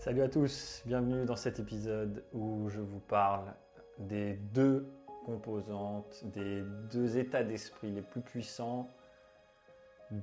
[0.00, 3.52] Salut à tous, bienvenue dans cet épisode où je vous parle
[3.98, 4.90] des deux
[5.26, 8.88] composantes, des deux états d'esprit les plus puissants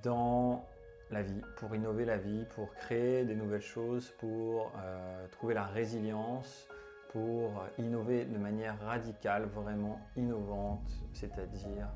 [0.02, 0.66] dans
[1.12, 5.66] la vie, pour innover la vie, pour créer des nouvelles choses, pour euh, trouver la
[5.66, 6.68] résilience,
[7.10, 11.88] pour innover de manière radicale, vraiment innovante, c'est-à-dire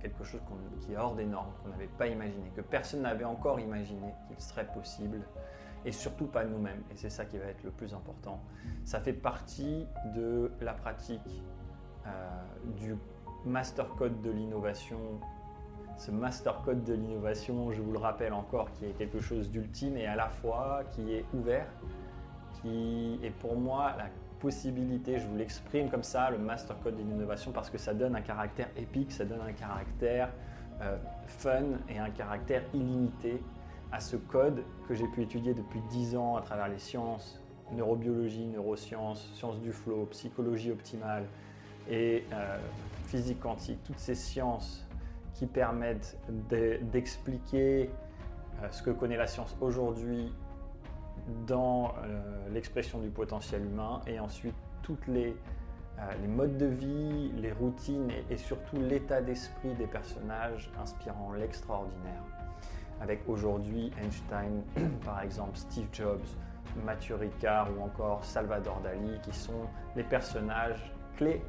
[0.00, 0.40] quelque chose
[0.80, 4.40] qui est hors des normes, qu'on n'avait pas imaginé, que personne n'avait encore imaginé qu'il
[4.40, 5.20] serait possible,
[5.84, 6.82] et surtout pas nous-mêmes.
[6.90, 8.40] Et c'est ça qui va être le plus important.
[8.84, 11.42] Ça fait partie de la pratique
[12.06, 12.10] euh,
[12.78, 12.96] du
[13.44, 14.98] master code de l'innovation.
[15.96, 19.96] Ce master code de l'innovation, je vous le rappelle encore, qui est quelque chose d'ultime
[19.96, 21.66] et à la fois qui est ouvert,
[22.60, 24.06] qui est pour moi la
[24.40, 28.16] possibilité, je vous l'exprime comme ça, le master code de l'innovation, parce que ça donne
[28.16, 30.30] un caractère épique, ça donne un caractère
[30.80, 33.42] euh, fun et un caractère illimité
[33.92, 37.40] à ce code que j'ai pu étudier depuis 10 ans à travers les sciences,
[37.72, 41.24] neurobiologie, neurosciences, sciences du flow, psychologie optimale
[41.88, 42.58] et euh,
[43.06, 44.86] physique quantique, toutes ces sciences
[45.34, 46.18] qui permettent
[46.92, 47.90] d'expliquer
[48.62, 50.32] euh, ce que connaît la science aujourd'hui
[51.46, 55.36] dans euh, l'expression du potentiel humain et ensuite toutes les,
[56.20, 62.24] les modes de vie, les routines et surtout l'état d'esprit des personnages inspirant l'extraordinaire
[63.00, 64.62] avec aujourd'hui Einstein,
[65.04, 66.26] par exemple Steve Jobs,
[66.84, 69.66] Mathieu Ricard ou encore Salvador Dali, qui sont
[69.96, 71.42] les personnages clés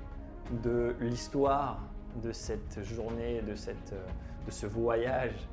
[0.63, 1.79] de l'histoire
[2.23, 3.93] de cette journée, de, cette,
[4.45, 5.47] de ce voyage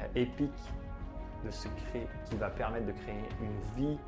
[0.00, 0.72] euh, épique
[1.44, 1.68] de ce
[2.28, 3.98] qui va permettre de créer une vie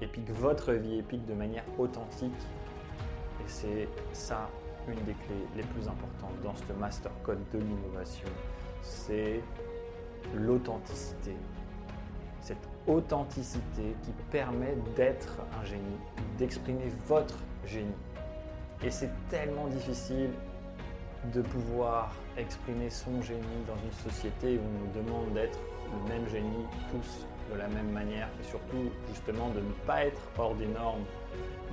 [0.00, 2.32] épique, votre vie épique de manière authentique.
[3.40, 4.48] Et c'est ça
[4.88, 8.28] une des clés les plus importantes dans ce master code de l'innovation.
[8.82, 9.42] C'est
[10.34, 11.34] l'authenticité.
[12.40, 15.98] Cette authenticité qui permet d'être un génie,
[16.38, 17.90] d'exprimer votre génie.
[18.84, 20.30] Et c'est tellement difficile
[21.32, 25.58] de pouvoir exprimer son génie dans une société où on nous demande d'être
[25.92, 30.20] le même génie tous de la même manière et surtout justement de ne pas être
[30.38, 31.04] hors des normes,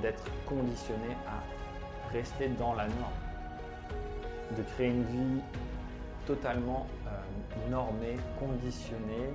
[0.01, 5.41] d'être conditionné à rester dans la norme, de créer une vie
[6.25, 6.87] totalement
[7.69, 9.33] normé, conditionné.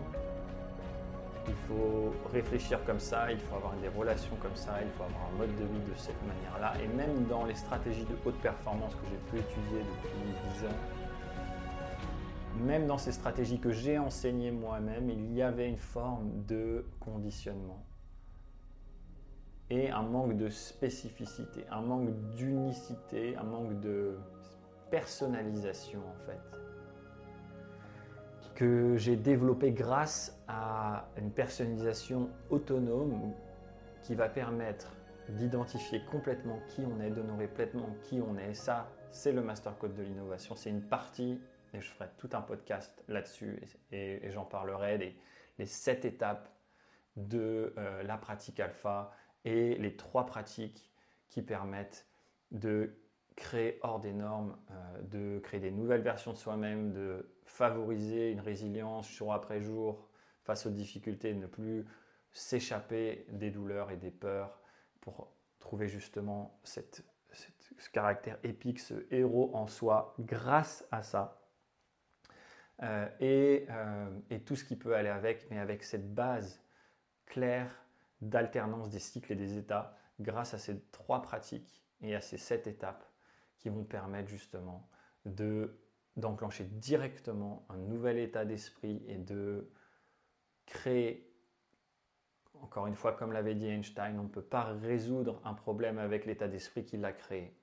[1.47, 5.31] Il faut réfléchir comme ça, il faut avoir des relations comme ça, il faut avoir
[5.33, 6.75] un mode de vie de cette manière-là.
[6.83, 10.79] Et même dans les stratégies de haute performance que j'ai pu étudier depuis 10 ans,
[12.65, 17.85] même dans ces stratégies que j'ai enseignées moi-même, il y avait une forme de conditionnement
[19.71, 24.19] et un manque de spécificité, un manque d'unicité, un manque de
[24.91, 26.68] personnalisation en fait
[28.59, 33.33] que j'ai développé grâce à une personnalisation autonome
[34.03, 34.97] qui va permettre
[35.29, 38.55] d'identifier complètement qui on est, d'honorer pleinement qui on est.
[38.55, 40.57] Ça, c'est le master code de l'innovation.
[40.57, 41.41] C'est une partie,
[41.73, 45.17] et je ferai tout un podcast là-dessus, et, j'en parlerai des
[45.61, 46.49] les sept étapes
[47.15, 49.13] de euh, la pratique alpha
[49.45, 50.91] et les trois pratiques
[51.29, 52.09] qui permettent
[52.51, 52.93] de
[53.39, 58.41] créer hors des normes, euh, de créer des nouvelles versions de soi-même, de favoriser une
[58.41, 60.09] résilience jour après jour
[60.43, 61.87] face aux difficultés, de ne plus
[62.33, 64.61] s'échapper des douleurs et des peurs
[65.01, 71.41] pour trouver justement ce caractère épique, ce héros en soi grâce à ça.
[72.83, 76.61] Euh, euh, et, tout ce qui peut aller avec, mais avec cette base
[77.27, 77.71] claire
[78.21, 82.67] d'alternance des cycles et des états grâce à ces trois pratiques et à ces sept
[82.67, 83.05] étapes
[83.59, 84.89] qui vont permettre justement
[85.25, 85.79] de
[86.19, 89.71] d'enclencher directement un nouvel état d'esprit et de
[90.67, 91.33] créer,
[92.55, 96.27] encore une fois, comme l'avait dit Einstein, on ne peut pas résoudre un problème avec
[96.27, 97.57] l'état d'esprit qui l'a créé.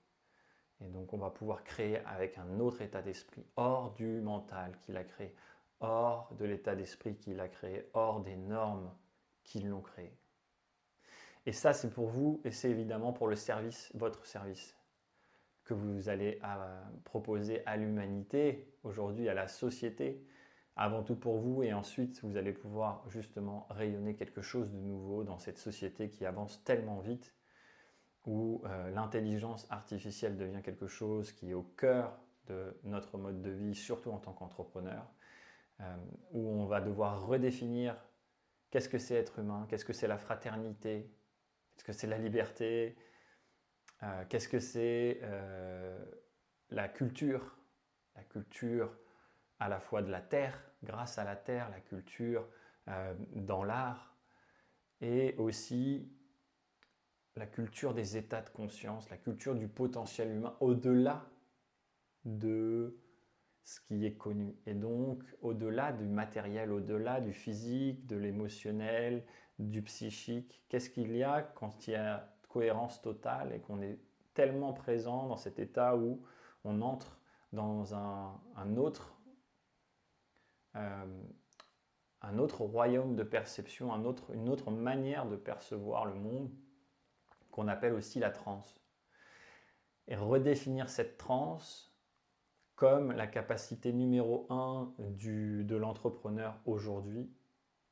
[0.82, 4.94] Et donc on va pouvoir créer avec un autre état d'esprit, hors du mental qui
[4.94, 5.36] l'a créé,
[5.82, 8.94] hors de l'état d'esprit qui l'a créé, hors des normes
[9.44, 10.18] qui l'ont créé.
[11.46, 14.76] Et ça, c'est pour vous et c'est évidemment pour le service, votre service
[15.66, 20.24] que vous allez euh, proposer à l'humanité, aujourd'hui à la société,
[20.76, 25.24] avant tout pour vous, et ensuite vous allez pouvoir justement rayonner quelque chose de nouveau
[25.24, 27.34] dans cette société qui avance tellement vite,
[28.26, 33.50] où euh, l'intelligence artificielle devient quelque chose qui est au cœur de notre mode de
[33.52, 35.08] vie, surtout en tant qu'entrepreneur,
[35.82, 35.96] euh,
[36.32, 37.98] où on va devoir redéfinir
[38.70, 41.10] qu'est-ce que c'est être humain, qu'est-ce que c'est la fraternité,
[41.76, 42.96] qu'est-ce que c'est la liberté,
[44.06, 46.06] euh, qu'est-ce que c'est euh,
[46.70, 47.58] la culture?
[48.16, 48.96] La culture
[49.60, 52.48] à la fois de la terre, grâce à la terre, la culture
[52.88, 54.16] euh, dans l'art,
[55.02, 56.12] et aussi
[57.36, 61.26] la culture des états de conscience, la culture du potentiel humain au-delà
[62.24, 62.98] de
[63.64, 64.56] ce qui est connu.
[64.66, 69.26] Et donc, au-delà du matériel, au-delà du physique, de l'émotionnel,
[69.60, 74.00] du psychique, qu'est-ce qu'il y a quand il y a cohérence totale et qu'on est
[74.34, 76.22] tellement présent dans cet état où
[76.64, 77.20] on entre
[77.52, 79.14] dans un, autre,
[80.78, 81.24] euh,
[82.22, 86.50] un autre royaume de perception, un autre, une autre manière de percevoir le monde
[87.52, 88.82] qu'on appelle aussi la transe.
[90.08, 91.94] Et redéfinir cette transe
[92.76, 97.30] comme la capacité numéro un du, de l'entrepreneur aujourd'hui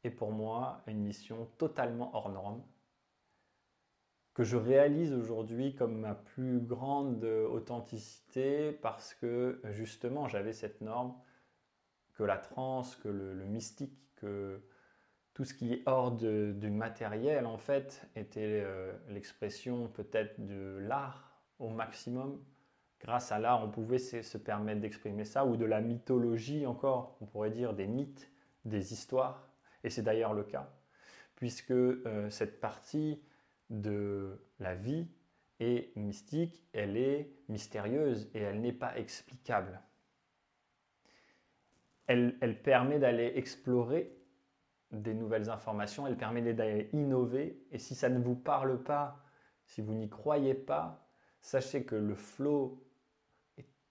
[0.06, 2.64] est pour moi une mission totalement hors norme
[4.34, 11.14] que je réalise aujourd'hui comme ma plus grande authenticité parce que justement j'avais cette norme
[12.16, 14.62] que la transe, que le, mystique, que
[15.34, 21.42] tout ce qui est hors du matériel en fait était euh, l'expression peut-être de l'art
[21.60, 22.44] au maximum.
[23.00, 27.26] Grâce à l'art, on pouvait se, permettre d'exprimer ça, ou de la mythologie encore, on
[27.26, 28.32] pourrait dire des mythes,
[28.64, 29.50] des histoires,
[29.84, 30.72] et c'est d'ailleurs le cas,
[31.36, 33.22] puisque euh, cette partie
[33.70, 35.08] de la vie
[35.60, 39.82] est mystique, elle est mystérieuse et elle n'est pas explicable.
[42.08, 44.16] Elle, permet d'aller explorer
[44.92, 49.24] des nouvelles informations, elle permet d'aller innover, et si ça ne vous parle pas,
[49.66, 51.08] si vous n'y croyez pas,
[51.42, 52.84] sachez que le flow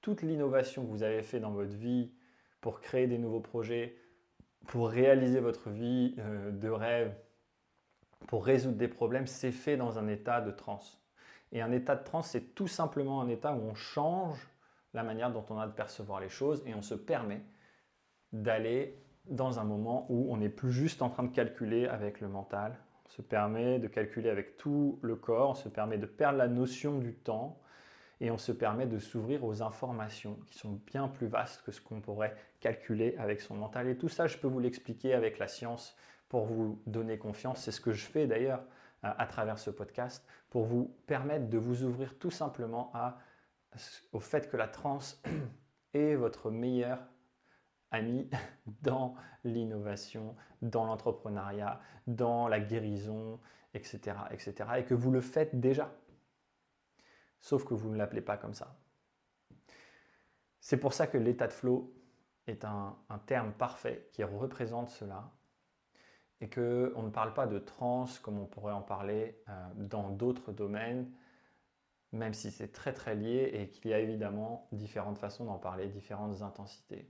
[0.02, 2.12] toute l'innovation que vous avez fait dans votre vie
[2.60, 3.96] pour créer des nouveaux projets,
[4.66, 7.14] pour réaliser votre vie euh, de rêve,
[8.26, 11.00] pour résoudre des problèmes, c'est fait dans un état de transe.
[11.52, 14.48] Et un état de transe, c'est tout simplement un état où on change
[14.94, 17.42] la manière dont on a de percevoir les choses et on se permet
[18.32, 22.28] d'aller dans un moment où on n'est plus juste en train de calculer avec le
[22.28, 22.76] mental,
[23.06, 26.48] on se permet de calculer avec tout le corps, on se permet de perdre la
[26.48, 27.62] notion du temps,
[28.22, 31.80] et on se permet de s'ouvrir aux informations qui sont bien plus vastes que ce
[31.80, 33.88] qu'on pourrait calculer avec son mental.
[33.88, 35.96] Et tout ça, je peux vous l'expliquer avec la science
[36.32, 37.60] pour vous donner confiance.
[37.60, 38.64] C'est ce que je fais d'ailleurs
[39.04, 42.90] euh, à travers ce podcast, pour vous permettre de vous ouvrir tout simplement
[44.12, 45.22] au fait que la transe
[45.92, 47.00] est votre meilleur
[47.90, 48.30] ami
[48.80, 49.14] dans
[49.44, 53.38] l'innovation, dans l'entrepreneuriat, dans la guérison,
[53.74, 54.70] etc., etc.
[54.78, 55.92] Et que vous le faites déjà.
[57.40, 58.74] Sauf que vous ne l'appelez pas comme ça.
[60.60, 61.92] C'est pour ça que l'état de flow
[62.46, 62.96] est un,
[63.26, 65.30] terme parfait qui représente cela
[66.42, 70.50] et qu'on ne parle pas de trans comme on pourrait en parler euh, dans d'autres
[70.50, 71.08] domaines,
[72.10, 75.86] même si c'est très très lié et qu'il y a évidemment différentes façons d'en parler,
[75.86, 77.08] différentes intensités.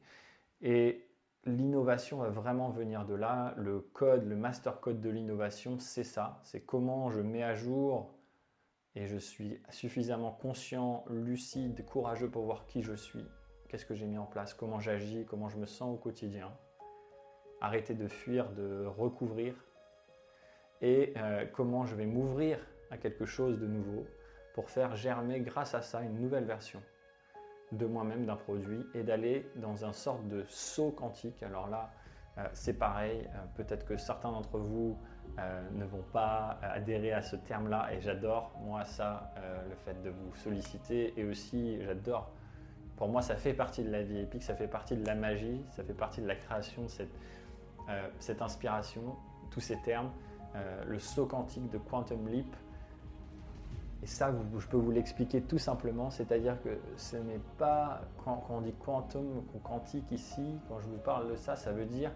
[0.60, 1.08] Et
[1.46, 3.54] l'innovation va vraiment venir de là.
[3.56, 6.38] Le code, le master code de l'innovation, c'est ça.
[6.44, 8.14] C'est comment je mets à jour
[8.94, 13.24] et je suis suffisamment conscient, lucide, courageux pour voir qui je suis,
[13.70, 16.52] qu'est-ce que j'ai mis en place, comment j'agis, comment je me sens au quotidien.
[17.64, 19.54] Arrêter de fuir, de recouvrir
[20.80, 22.58] et euh, comment je vais m'ouvrir
[22.90, 24.04] à quelque chose de nouveau
[24.52, 26.82] pour faire germer grâce à ça une nouvelle version
[27.70, 31.40] de moi-même, d'un produit et d'aller dans un sorte de saut quantique.
[31.44, 31.90] Alors là,
[32.36, 34.98] euh, c'est pareil, euh, peut-être que certains d'entre vous
[35.72, 37.94] ne vont pas adhérer à ce terme-là.
[37.94, 39.32] Et j'adore, moi, ça,
[39.66, 41.14] le fait de vous solliciter.
[41.16, 42.30] Et aussi, j'adore,
[42.96, 45.64] pour moi, ça fait partie de la vie épique, ça fait partie de la magie,
[45.70, 47.14] ça fait partie de la création de cette,
[47.88, 49.16] euh, cette inspiration,
[49.50, 50.10] tous ces termes.
[50.86, 52.56] le saut quantique de Quantum Leap.
[54.02, 58.60] Et ça, je peux vous l'expliquer tout simplement, c'est-à-dire que ce n'est pas, quand, on
[58.60, 62.10] dit quantum ou quantique ici, quand je vous parle de ça, ça veut dire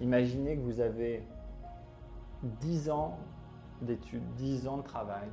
[0.00, 1.24] Imaginez que vous avez
[2.42, 3.18] 10 ans
[3.82, 5.28] d'études, 10 ans de travail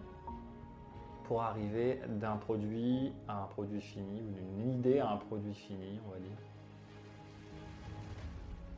[1.24, 6.00] pour arriver d'un produit à un produit fini, ou d'une idée à un produit fini,
[6.08, 6.38] on va dire.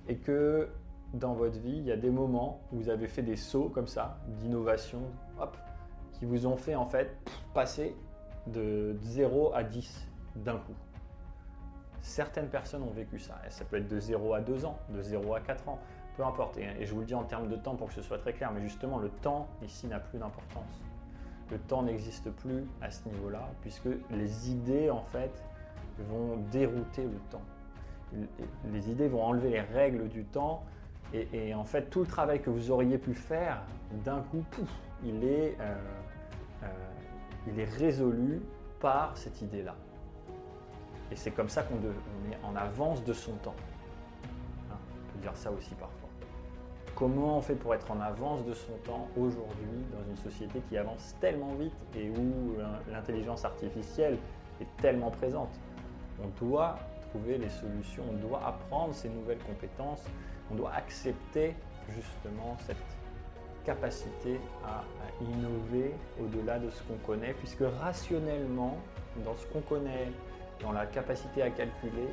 [0.08, 0.70] Et que
[1.14, 3.88] dans votre vie, il y a des moments où vous avez fait des sauts comme
[3.88, 5.02] ça, d'innovation,
[5.40, 5.58] hop,
[6.14, 7.16] qui vous ont fait en fait
[7.54, 7.96] passer
[8.48, 10.76] de 0 à 10 d'un coup.
[12.02, 13.36] Certaines personnes ont vécu ça.
[13.46, 15.80] Et ça peut être de 0 à 2 ans, de 0 à 4 ans,
[16.16, 16.58] peu importe.
[16.58, 18.52] Et, je vous le dis en termes de temps pour que ce soit très clair,
[18.54, 20.82] mais justement, le temps ici n'a plus d'importance.
[21.52, 25.32] Le temps n'existe plus à ce niveau-là, puisque les idées, en fait,
[26.10, 27.42] vont dérouter le temps.
[28.72, 30.64] Les idées vont enlever les règles du temps,
[31.14, 33.62] et, en fait, tout le travail que vous auriez pu faire,
[34.04, 34.44] d'un coup,
[35.06, 35.76] il est, euh,
[36.64, 36.68] euh,
[37.48, 38.42] il est résolu
[38.80, 39.76] par cette idée-là.
[41.12, 43.56] Et c'est comme ça qu'on est en avance de son temps.
[44.70, 46.10] Hein, on peut dire ça aussi parfois.
[46.94, 50.78] Comment on fait pour être en avance de son temps aujourd'hui dans une société qui
[50.78, 52.58] avance tellement vite et où
[52.92, 54.18] l'intelligence artificielle
[54.60, 55.60] est tellement présente?
[56.22, 56.76] On doit
[57.26, 60.04] les solutions, on doit apprendre ces nouvelles compétences,
[60.52, 61.56] on doit accepter
[61.90, 62.78] justement cette
[63.66, 64.84] capacité à,
[65.22, 68.78] innover au-delà de ce qu'on connaît, puisque rationnellement,
[69.26, 70.12] dans ce qu'on connaît,
[70.62, 72.08] dans la capacité à calculer,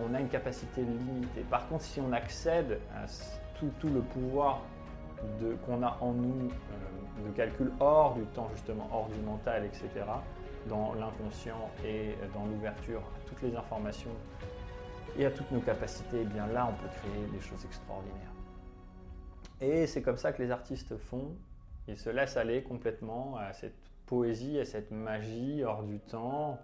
[0.00, 1.42] on a une capacité limitée.
[1.50, 3.06] Par contre, si on accède à
[3.58, 4.62] tout, le pouvoir
[5.64, 9.88] qu'on a en nous euh, de calcul hors du temps, justement, hors du mental, etc.,
[10.68, 14.14] dans l'inconscient et dans l'ouverture à toutes les informations
[15.18, 18.32] et à toutes nos capacités, eh bien là, on peut créer des choses extraordinaires.
[19.60, 21.36] Et c'est comme ça que les artistes font.
[21.86, 26.58] Ils se laissent aller complètement à cette poésie, à cette magie hors du temps,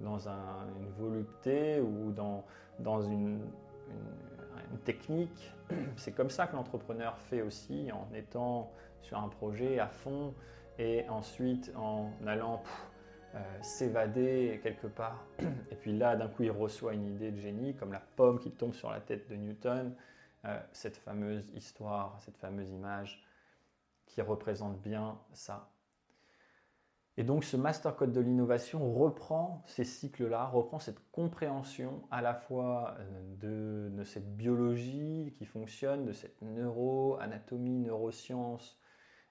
[0.00, 3.40] dans une volupté ou dans, une,
[4.84, 5.52] technique.
[5.96, 8.70] C'est comme ça que l'entrepreneur fait aussi, en étant
[9.02, 10.34] sur un projet à fond
[10.78, 12.62] et ensuite en allant
[13.62, 15.24] s'évader quelque part.
[15.70, 18.50] Et puis là, d'un coup, il reçoit une idée de génie, comme la pomme qui
[18.50, 19.94] tombe sur la tête de Newton,
[20.46, 23.24] euh, cette fameuse histoire, cette fameuse image
[24.06, 25.70] qui représente bien ça.
[27.16, 32.34] Et donc ce master code de l'innovation reprend ces cycles-là, reprend cette compréhension à la
[32.34, 38.78] fois euh, de, cette biologie qui fonctionne, de cette neuro-anatomie, neurosciences,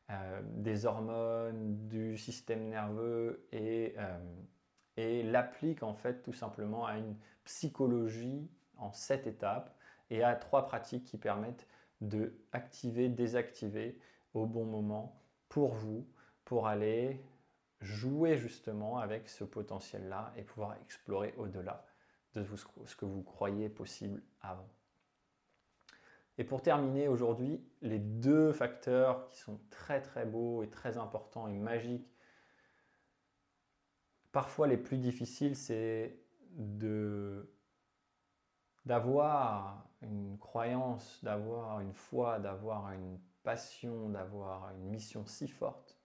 [0.09, 7.15] euh, des hormones, du système nerveux et, euh, l'applique en fait tout simplement à une
[7.45, 9.75] psychologie en sept étapes
[10.09, 11.67] et à trois pratiques qui permettent
[12.01, 13.97] de activer, désactiver
[14.33, 16.05] au bon moment pour vous,
[16.43, 17.19] pour aller
[17.79, 21.85] jouer justement avec ce potentiel-là et pouvoir explorer au-delà
[22.35, 22.43] de
[22.85, 24.69] ce que vous croyez possible avant.
[26.37, 31.47] Et pour terminer aujourd'hui, les deux facteurs qui sont très très beaux et très importants
[31.47, 32.11] et magiques,
[34.31, 36.19] parfois les plus difficiles, c'est
[36.51, 37.49] de
[38.85, 45.97] d'avoir une croyance, d'avoir une foi, d'avoir une passion, d'avoir une mission si forte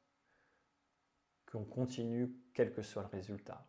[1.51, 3.67] qu'on continue quel que soit le résultat.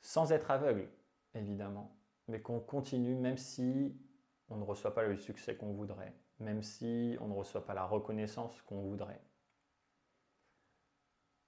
[0.00, 0.88] Sans être aveugle,
[1.34, 1.98] évidemment,
[2.28, 4.00] mais qu'on continue même si
[4.50, 7.86] on ne reçoit pas le succès qu'on voudrait, même si on ne reçoit pas la
[7.86, 9.22] reconnaissance qu'on voudrait.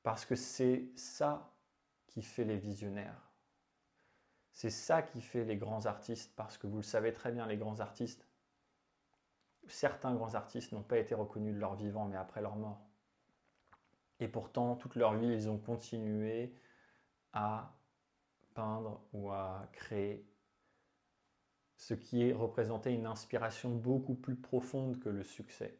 [0.02, 1.52] Parce que c'est ça
[2.06, 3.30] qui fait les visionnaires.
[4.52, 7.56] C'est ça qui fait les grands artistes, parce que vous le savez très bien, les
[7.56, 8.26] grands artistes,
[9.66, 12.86] certains grands artistes n'ont pas été reconnus de leur vivant, mais après leur mort.
[14.20, 16.54] Et pourtant, toute leur vie, ils ont continué
[17.32, 17.74] à
[18.54, 20.31] peindre ou à créer
[21.82, 25.76] ce qui représentait une inspiration beaucoup plus profonde que le succès.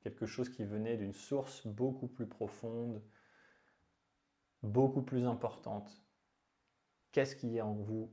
[0.00, 3.00] Quelque chose qui venait d'une source beaucoup plus profonde,
[4.64, 6.04] beaucoup plus importante.
[7.12, 8.10] Qu'est-ce qui est en vous?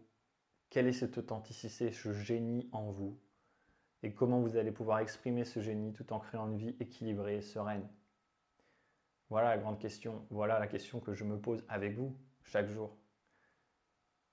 [0.70, 3.20] Quelle est cette authenticité, ce génie en vous?
[4.04, 7.42] Et comment vous allez pouvoir exprimer ce génie tout en créant une vie équilibrée et
[7.42, 7.90] sereine?
[9.32, 10.28] Voilà la grande question.
[10.30, 12.96] Voilà la question que je me pose avec vous chaque jour.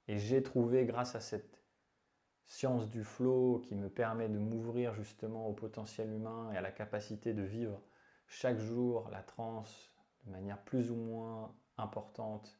[0.07, 1.60] Et j'ai trouvé, grâce à cette
[2.51, 6.73] science du flow qui me permet de m'ouvrir justement au potentiel humain et à la
[6.73, 7.81] capacité de vivre
[8.27, 9.93] chaque jour la transe
[10.27, 12.59] de manière plus ou moins importante,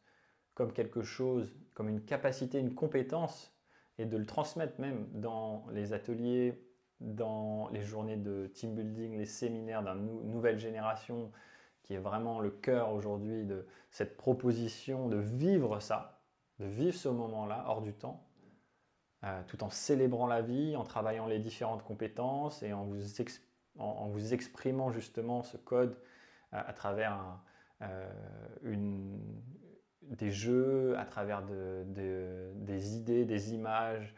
[0.55, 3.53] comme quelque chose, comme une capacité, une compétence,
[3.99, 6.65] et de le transmettre même dans les ateliers,
[7.01, 11.33] dans les journées de team building, les séminaires d'une nouvelle génération,
[11.83, 16.23] qui est vraiment le cœur aujourd'hui de cette proposition de vivre ça,
[16.61, 18.30] de vivre ce moment-là hors du temps,
[19.23, 23.03] euh, tout en célébrant la vie, en travaillant les différentes compétences et en vous,
[23.79, 25.99] en, vous exprimant justement ce code
[26.55, 27.39] euh, à travers
[27.83, 28.11] euh,
[28.63, 29.21] une,
[30.01, 34.15] des jeux, à travers des idées, des images,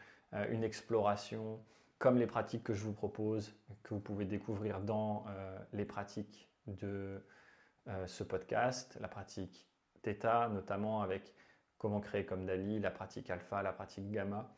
[0.49, 1.59] une exploration,
[1.99, 5.25] comme les pratiques que je vous propose, que vous pouvez découvrir dans
[5.73, 7.23] les pratiques de
[8.07, 9.67] ce podcast, la pratique
[10.01, 11.35] Theta, notamment avec
[11.77, 14.51] comment créer comme Dali, la pratique Alpha, la pratique Gamma,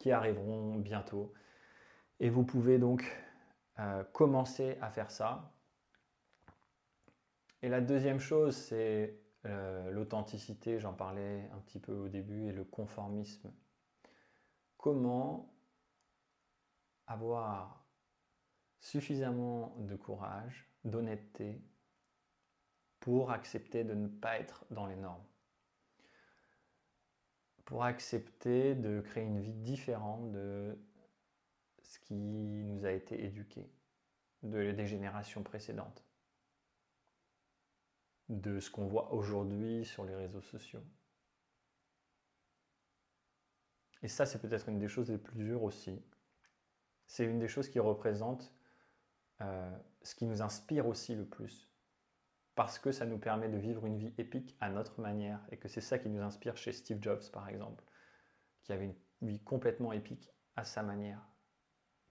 [0.00, 1.32] qui arriveront bientôt.
[2.18, 3.04] Et vous pouvez donc
[3.78, 5.52] euh, commencer à faire ça.
[7.62, 12.52] Et la deuxième chose, c'est euh, l'authenticité, j'en parlais un petit peu au début, et
[12.52, 13.52] le conformisme.
[14.78, 15.54] Comment
[17.06, 17.84] avoir
[18.78, 21.62] suffisamment de courage, d'honnêteté,
[23.00, 25.24] pour accepter de ne pas être dans les normes?
[27.64, 30.76] Pour accepter de créer une vie différente de
[31.82, 33.70] ce qui nous a été éduqué
[34.42, 36.04] de, des générations précédentes,
[38.28, 40.82] de ce qu'on voit aujourd'hui sur les réseaux sociaux.
[44.02, 46.02] Et ça, c'est peut-être une des choses les plus dures aussi.
[47.06, 48.54] C'est une des choses qui représente
[49.40, 51.69] euh, ce qui nous inspire aussi le plus.
[52.54, 55.40] Parce que ça nous permet de vivre une vie épique à notre manière.
[55.50, 57.84] Et que c'est ça qui nous inspire chez Steve Jobs, par exemple,
[58.62, 61.20] qui avait une vie complètement épique à sa manière,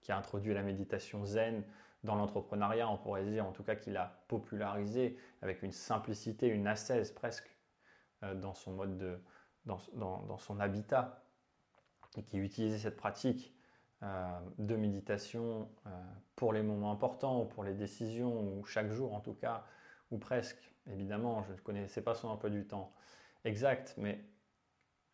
[0.00, 1.64] qui a introduit la méditation zen
[2.04, 6.66] dans l'entrepreneuriat, on pourrait dire, en tout cas qu'il a popularisé avec une simplicité, une
[6.66, 7.54] ascèse presque
[8.22, 9.22] euh, dans son mode de,
[9.66, 11.22] dans, dans son habitat,
[12.16, 13.54] et qui utilisait cette pratique
[14.02, 15.90] euh, de méditation euh,
[16.36, 19.64] pour les moments importants, ou pour les décisions, ou chaque jour en tout cas,
[20.10, 20.72] ou presque.
[20.90, 22.92] Évidemment, je ne connaissais pas son emploi du temps
[23.44, 24.24] exact, mais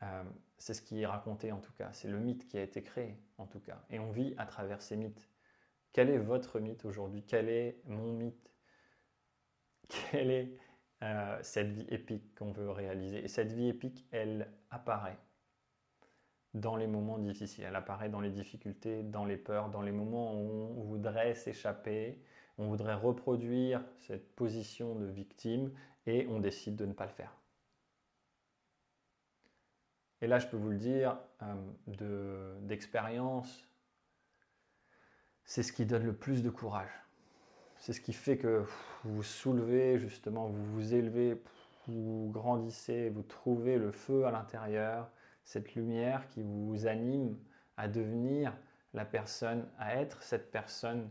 [0.03, 0.25] euh,
[0.59, 1.93] c'est ce qui est raconté en tout cas.
[1.93, 3.83] C'est le mythe qui a été créé en tout cas.
[3.91, 5.29] Et on vit à travers ces mythes.
[5.93, 7.25] Quel est votre mythe aujourd'hui?
[7.27, 8.51] Quel est mon mythe?
[9.89, 10.59] Quelle est
[11.43, 13.25] cette vie épique qu'on veut réaliser?
[13.25, 15.19] Et cette vie épique, elle apparaît
[16.55, 17.65] dans les moments difficiles.
[17.65, 22.21] Elle apparaît dans les difficultés, dans les peurs, dans les moments où on voudrait s'échapper,
[22.59, 25.73] on voudrait reproduire cette position de victime
[26.07, 27.35] et on décide de ne pas le faire.
[30.23, 33.69] Et là, je peux vous le dire, euh, d'expérience,
[35.45, 36.91] c'est ce qui donne le plus de courage.
[37.79, 38.65] C'est ce qui fait que
[39.05, 41.43] vous vous soulevez, justement, vous vous élevez,
[41.87, 45.11] vous grandissez, vous trouvez le feu à l'intérieur,
[45.45, 47.37] cette lumière qui vous anime
[47.77, 48.57] à devenir
[48.95, 51.09] la personne, à être cette personne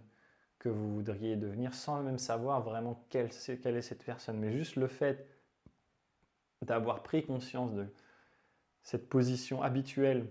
[0.65, 4.39] que vous voudriez devenir sans même savoir vraiment quelle, est cette personne.
[4.39, 5.29] Mais juste le fait
[6.63, 7.86] d'avoir pris conscience de
[8.81, 10.25] cette position habituelle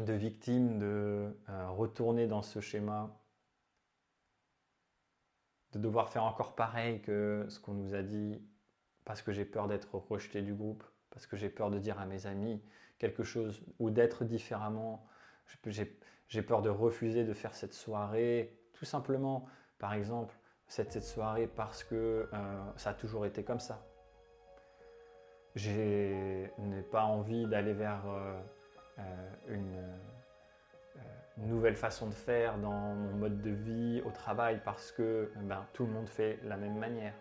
[0.00, 3.16] de victime, de euh, retourner dans ce schéma,
[5.70, 8.42] de devoir faire encore pareil que ce qu'on nous a dit
[9.04, 12.06] parce que j'ai peur d'être rejeté du groupe, parce que j'ai peur de dire à
[12.06, 12.60] mes amis
[12.98, 15.06] quelque chose ou d'être différemment.
[16.26, 19.46] J'ai peur de refuser de faire cette soirée, tout simplement,
[19.78, 20.34] par exemple,
[20.66, 23.80] cette, cette soirée parce que euh, ça a toujours été comme ça.
[25.54, 28.40] Je n'ai pas envie d'aller vers euh,
[28.98, 35.30] euh, une, nouvelle façon de faire dans mon mode de vie, au travail, parce que
[35.42, 37.14] ben, tout le monde fait la même manière.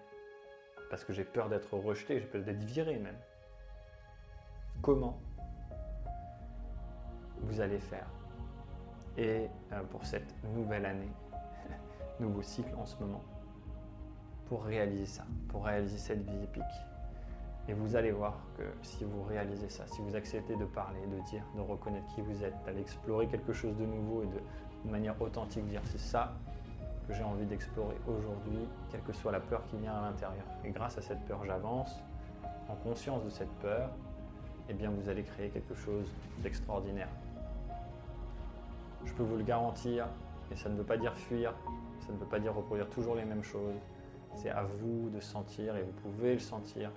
[0.89, 3.19] Parce que j'ai peur d'être rejeté, j'ai peur d'être viré même
[4.81, 5.21] comment
[7.37, 8.07] vous allez faire?
[9.15, 9.47] Et
[9.91, 11.11] pour cette nouvelle année,
[12.21, 13.23] nouveau cycle en ce moment,
[14.47, 16.63] pour réaliser ça, pour réaliser cette vie épique.
[17.67, 21.29] Et vous allez voir que si vous réalisez ça, si vous acceptez de parler, de
[21.29, 25.21] dire, de reconnaître qui vous êtes, d'aller explorer quelque chose de nouveau et de, manière
[25.21, 26.33] authentique dire c'est ça
[27.07, 30.43] que j'ai envie d'explorer aujourd'hui, quelle que soit la peur qui vient à l'intérieur.
[30.65, 32.01] Et grâce à cette peur, j'avance
[32.67, 33.91] en conscience de cette peur
[34.69, 36.07] eh bien vous allez créer quelque chose
[36.39, 37.09] d'extraordinaire.
[39.05, 40.07] Je peux vous le garantir,
[40.51, 41.53] et ça ne veut pas dire fuir,
[42.01, 43.75] ça ne veut pas dire reproduire toujours les mêmes choses.
[44.35, 46.91] C'est à vous de sentir, et vous pouvez le sentir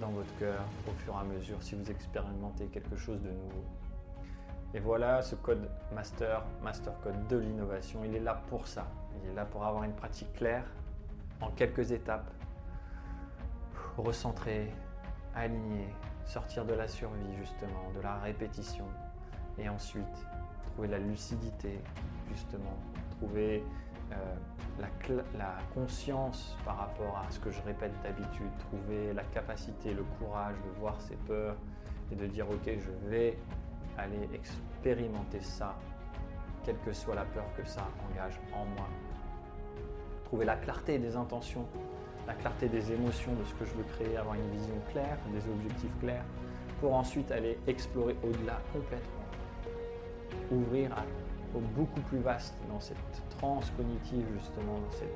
[0.00, 3.64] dans votre cœur au fur et à mesure si vous expérimentez quelque chose de nouveau.
[4.72, 8.86] Et voilà ce code master, master code de l'innovation, il est là pour ça.
[9.22, 10.64] Il est là pour avoir une pratique claire
[11.40, 12.30] en quelques étapes,
[13.96, 14.72] recentrer,
[15.34, 15.88] aligner,
[16.24, 18.86] sortir de la survie justement, de la répétition,
[19.58, 20.26] et ensuite
[20.72, 21.80] trouver la lucidité
[22.30, 22.76] justement,
[23.18, 23.62] trouver
[24.12, 24.34] euh,
[24.78, 30.56] la, conscience par rapport à ce que je répète d'habitude, trouver la capacité, le courage
[30.56, 31.56] de voir ses peurs
[32.10, 33.36] et de dire ok je vais
[33.98, 35.76] aller expérimenter ça,
[36.64, 38.88] quelle que soit la peur que ça engage en moi.
[40.24, 41.66] Trouver la clarté des intentions
[42.26, 45.50] la clarté des émotions, de ce que je veux créer, avoir une vision claire, des
[45.50, 46.24] objectifs clairs,
[46.80, 49.26] pour ensuite aller explorer au-delà complètement,
[50.52, 52.96] ouvrir au beaucoup plus vaste dans cette
[53.38, 55.10] transe cognitive justement, dans cet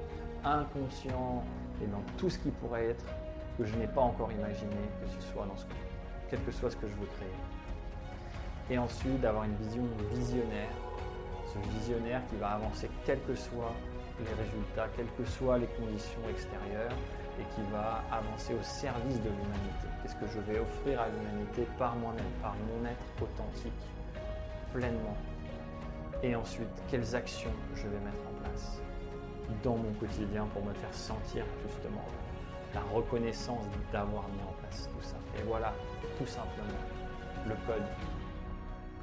[0.44, 1.44] inconscient
[1.82, 3.04] et dans tout ce qui pourrait être
[3.56, 5.64] que je n'ai pas encore imaginé, que ce soit dans ce,
[6.28, 7.28] quel que soit ce que je veux créer.
[8.70, 10.74] Et ensuite d'avoir une vision visionnaire,
[11.52, 13.72] ce visionnaire qui va avancer quel que soit
[14.18, 16.96] les résultats, quelles que soient les conditions extérieures,
[17.38, 19.86] et qui va avancer au service de l'humanité.
[20.02, 23.72] Qu'est-ce que je vais offrir à l'humanité par moi-même, par mon être authentique,
[24.72, 25.16] pleinement.
[26.24, 28.80] Et ensuite, quelles actions je vais mettre en place
[29.62, 32.02] dans mon quotidien pour me faire sentir justement
[32.72, 35.16] la reconnaissance d'avoir mis en place tout ça.
[35.38, 35.74] Et voilà
[36.16, 36.80] tout simplement
[37.46, 37.84] le code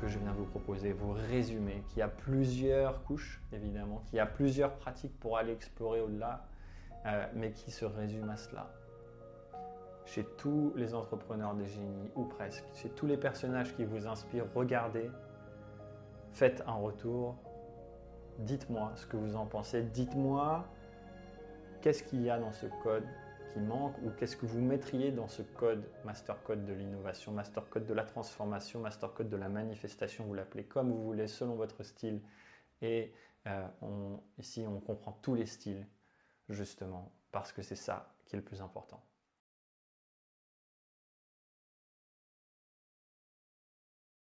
[0.01, 4.25] que je viens de vous proposer, vos résumés, qui a plusieurs couches, évidemment, qui a
[4.25, 6.47] plusieurs pratiques pour aller explorer au-delà,
[7.05, 8.73] euh, mais qui se résument à cela.
[10.05, 14.47] Chez tous les entrepreneurs des génies, ou presque, chez tous les personnages qui vous inspirent,
[14.55, 15.11] regardez,
[16.31, 17.37] faites un retour,
[18.39, 20.65] dites-moi ce que vous en pensez, dites-moi
[21.81, 23.05] qu'est-ce qu'il y a dans ce code
[23.51, 27.67] qui manque ou qu'est-ce que vous mettriez dans ce code, master code de l'innovation, master
[27.69, 31.55] code de la transformation, master code de la manifestation, vous l'appelez comme vous voulez, selon
[31.55, 32.21] votre style.
[32.81, 33.13] Et
[33.47, 33.67] euh,
[34.37, 35.85] ici, on comprend tous les styles,
[36.49, 39.03] justement, parce que c'est ça qui est le plus important.